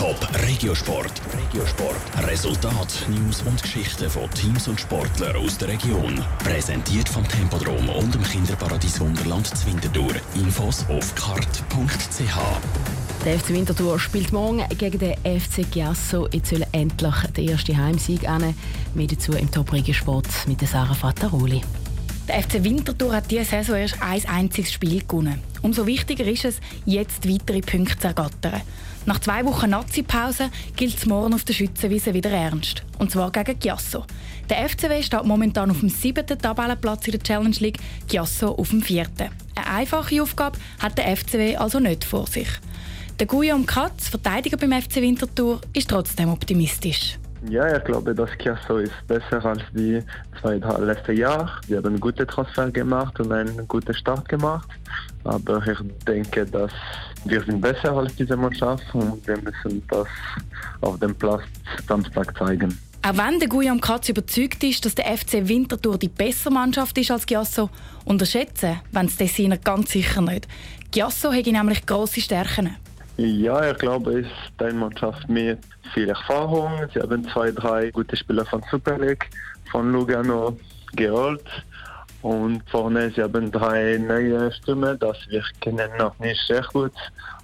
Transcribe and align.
Top 0.00 0.16
Regiosport. 0.48 1.12
Regiosport. 1.36 2.26
Resultat, 2.26 3.06
News 3.10 3.42
und 3.42 3.62
Geschichten 3.62 4.08
von 4.08 4.30
Teams 4.30 4.66
und 4.66 4.80
Sportlern 4.80 5.36
aus 5.36 5.58
der 5.58 5.68
Region. 5.68 6.24
Präsentiert 6.42 7.06
vom 7.06 7.22
Tempodrom 7.28 7.86
und 7.90 8.14
dem 8.14 8.22
Kinderparadies 8.22 8.98
Wunderland 8.98 9.46
Zwintertour. 9.48 10.12
Infos 10.36 10.86
auf 10.88 11.14
kart.ch. 11.14 12.38
Der 13.26 13.38
FC 13.38 13.50
Winterthur 13.50 14.00
spielt 14.00 14.32
morgen 14.32 14.66
gegen 14.78 14.98
den 14.98 15.16
FC 15.18 15.70
Giasso. 15.70 16.26
Jetzt 16.32 16.48
soll 16.48 16.64
endlich 16.72 17.14
der 17.36 17.44
erste 17.44 17.76
Heimsieg 17.76 18.26
an. 18.26 18.54
Mehr 18.94 19.06
dazu 19.06 19.32
im 19.32 19.50
Top 19.50 19.70
Regiosport 19.70 20.28
mit 20.46 20.66
Sarah 20.66 20.94
Fattaroli. 20.94 21.60
Der 22.30 22.44
FC 22.44 22.62
Winterthur 22.62 23.12
hat 23.12 23.28
diese 23.28 23.44
Saison 23.44 23.74
erst 23.74 24.00
ein 24.00 24.24
einziges 24.26 24.72
Spiel 24.72 25.00
gewonnen. 25.00 25.40
Umso 25.62 25.84
wichtiger 25.84 26.24
ist 26.24 26.44
es, 26.44 26.60
jetzt 26.86 27.28
weitere 27.28 27.60
Punkte 27.60 27.98
zu 27.98 28.06
ergattern. 28.06 28.60
Nach 29.04 29.18
zwei 29.18 29.44
Wochen 29.44 29.70
Nazi-Pause 29.70 30.48
gilt 30.76 30.96
es 30.96 31.06
morgen 31.06 31.34
auf 31.34 31.42
der 31.42 31.54
Schützenwiese 31.54 32.14
wieder 32.14 32.30
ernst. 32.30 32.84
Und 33.00 33.10
zwar 33.10 33.32
gegen 33.32 33.58
Giasso. 33.58 34.04
Der 34.48 34.68
FCW 34.68 35.02
steht 35.02 35.24
momentan 35.24 35.72
auf 35.72 35.80
dem 35.80 35.88
siebten 35.88 36.38
Tabellenplatz 36.38 37.08
in 37.08 37.12
der 37.12 37.20
Challenge 37.20 37.56
League, 37.58 37.80
Giasso 38.06 38.50
auf 38.50 38.70
dem 38.70 38.80
vierten. 38.80 39.30
Eine 39.56 39.66
einfache 39.66 40.22
Aufgabe 40.22 40.56
hat 40.78 40.98
der 40.98 41.16
FCW 41.16 41.56
also 41.56 41.80
nicht 41.80 42.04
vor 42.04 42.28
sich. 42.28 42.48
Der 43.18 43.26
Guillaume 43.26 43.64
Katz, 43.64 44.06
Verteidiger 44.06 44.56
beim 44.56 44.80
FC 44.80 44.96
Winterthur, 44.96 45.60
ist 45.72 45.90
trotzdem 45.90 46.28
optimistisch. 46.28 47.18
Ja, 47.48 47.74
ich 47.74 47.84
glaube, 47.84 48.14
das 48.14 48.30
Chiasso 48.38 48.78
ist 48.78 48.92
besser 49.06 49.42
als 49.44 49.62
die 49.72 50.02
zwei 50.40 50.56
letzten 50.56 51.16
Jahre. 51.16 51.50
Sie 51.66 51.76
haben 51.76 51.86
einen 51.86 52.00
guten 52.00 52.26
Transfer 52.26 52.70
gemacht 52.70 53.18
und 53.18 53.32
einen 53.32 53.66
guten 53.66 53.94
Start 53.94 54.28
gemacht. 54.28 54.68
Aber 55.24 55.66
ich 55.66 55.78
denke, 56.06 56.44
dass 56.44 56.72
wir 57.24 57.42
sind 57.42 57.60
besser 57.60 57.92
als 57.92 58.14
diese 58.16 58.36
Mannschaft 58.36 58.84
und 58.92 59.26
wir 59.26 59.38
müssen 59.38 59.82
das 59.88 60.06
auf 60.82 60.98
dem 60.98 61.14
Platz 61.14 61.42
Samstag 61.88 62.36
zeigen. 62.36 62.78
Auch 63.02 63.16
wenn 63.16 63.38
der 63.38 63.48
Guillaume 63.48 63.80
Katz 63.80 64.10
überzeugt 64.10 64.62
ist, 64.62 64.84
dass 64.84 64.94
der 64.94 65.06
FC 65.16 65.48
Winterthur 65.48 65.96
die 65.96 66.08
bessere 66.08 66.52
Mannschaft 66.52 66.98
ist 66.98 67.10
als 67.10 67.24
Giasso, 67.24 67.70
unterschätzen 68.04 68.80
wenn 68.92 69.06
es 69.06 69.16
Dessiner 69.16 69.56
ganz 69.56 69.92
sicher 69.92 70.20
nicht. 70.20 70.46
Giasso 70.90 71.32
hat 71.32 71.46
nämlich 71.46 71.86
grosse 71.86 72.20
Stärken. 72.20 72.76
Ja, 73.16 73.70
ich 73.70 73.78
glaube, 73.78 74.20
es 74.20 74.26
ist 74.26 74.62
eine 74.62 74.72
Mannschaft 74.72 75.28
mit 75.28 75.58
viel 75.92 76.08
Erfahrung. 76.08 76.70
Sie 76.94 77.00
haben 77.00 77.28
zwei, 77.28 77.50
drei 77.50 77.90
gute 77.90 78.16
Spieler 78.16 78.46
von 78.46 78.62
Super 78.70 78.98
League, 78.98 79.28
von 79.70 79.92
Lugano 79.92 80.56
geholt. 80.94 81.44
Und 82.22 82.62
vorne, 82.70 83.10
sie 83.10 83.22
haben 83.22 83.50
drei 83.50 83.98
neue 83.98 84.52
Stimmen, 84.52 84.98
das 84.98 85.16
wir 85.28 85.42
kennen 85.60 85.90
noch 85.98 86.18
nicht 86.18 86.40
sehr 86.46 86.62
gut. 86.72 86.92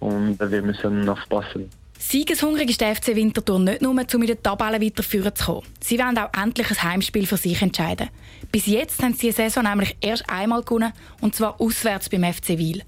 Und 0.00 0.38
wir 0.38 0.62
müssen 0.62 1.08
aufpassen. 1.08 1.70
Siegeshungrig 2.00 2.70
ist 2.70 2.80
der 2.80 2.94
FC 2.94 3.16
Winterthur 3.16 3.58
nicht 3.58 3.82
nur, 3.82 3.90
um 3.90 3.98
in 3.98 4.26
der 4.26 4.40
Tabelle 4.40 4.80
weiter 4.80 5.02
zu 5.02 5.44
kommen. 5.44 5.66
Sie 5.80 5.98
wollen 5.98 6.16
auch 6.16 6.30
endlich 6.40 6.70
ein 6.70 6.82
Heimspiel 6.82 7.26
für 7.26 7.36
sich 7.36 7.60
entscheiden. 7.60 8.08
Bis 8.52 8.66
jetzt 8.66 9.02
haben 9.02 9.14
sie 9.14 9.26
die 9.26 9.32
Saison 9.32 9.64
nämlich 9.64 9.96
erst 10.00 10.30
einmal 10.30 10.62
gewonnen, 10.62 10.92
und 11.20 11.34
zwar 11.34 11.60
auswärts 11.60 12.08
beim 12.08 12.22
FC 12.22 12.50
Wiel. 12.50 12.82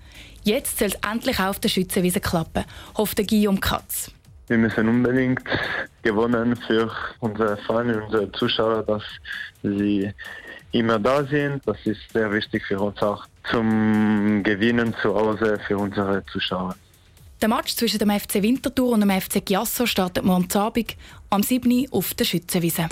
Jetzt 0.44 0.78
soll 0.78 0.88
es 0.88 0.98
endlich 1.10 1.40
auf 1.40 1.58
der 1.58 1.68
Schützenwiese 1.68 2.20
klappen, 2.20 2.64
hofft 2.96 3.18
der 3.18 3.26
Guillaume 3.26 3.58
Katz. 3.58 4.12
Wir 4.46 4.58
müssen 4.58 4.88
unbedingt 4.88 5.42
gewonnen 6.02 6.56
für 6.66 6.90
unsere 7.18 7.56
Fans 7.56 7.96
unsere 8.04 8.30
Zuschauer, 8.32 8.84
dass 8.84 9.02
sie 9.62 10.12
immer 10.70 11.00
da 11.00 11.24
sind. 11.24 11.66
Das 11.66 11.78
ist 11.84 12.00
sehr 12.12 12.32
wichtig 12.32 12.64
für 12.64 12.78
uns 12.78 13.02
auch 13.02 13.26
zum 13.50 14.42
Gewinnen 14.44 14.94
zu 15.02 15.14
Hause 15.14 15.58
für 15.66 15.78
unsere 15.78 16.24
Zuschauer. 16.26 16.76
Der 17.40 17.48
Match 17.48 17.74
zwischen 17.74 17.98
dem 17.98 18.10
FC 18.10 18.42
Winterthur 18.42 18.90
und 18.90 19.00
dem 19.00 19.10
FC 19.10 19.42
Giasso 19.42 19.86
startet 19.86 20.24
morgen 20.24 20.52
Abend 20.52 20.94
am 21.30 21.42
7. 21.42 21.86
auf 21.90 22.12
der 22.12 22.26
Schützenwiese. 22.26 22.86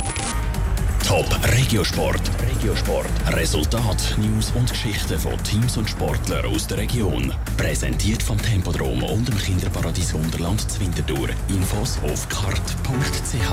Top 1.06 1.26
Regiosport. 1.52 2.22
Regiosport. 2.48 3.06
Resultat, 3.28 4.16
News 4.16 4.52
und 4.52 4.70
Geschichten 4.70 5.18
von 5.18 5.36
Teams 5.44 5.76
und 5.76 5.90
Sportlern 5.90 6.46
aus 6.46 6.66
der 6.66 6.78
Region. 6.78 7.34
Präsentiert 7.58 8.22
vom 8.22 8.40
Tempodrom 8.40 9.02
und 9.02 9.28
dem 9.28 9.36
Kinderparadies 9.36 10.14
Wunderland 10.14 10.70
Zwintertour. 10.70 11.28
Infos 11.48 11.98
auf 12.02 12.26
kart.ch. 12.30 13.52